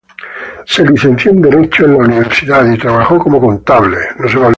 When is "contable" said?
3.39-3.99